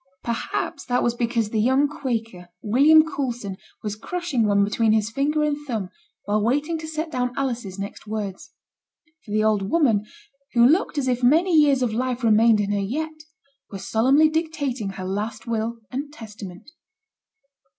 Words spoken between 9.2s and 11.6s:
For the old woman, who looked as if many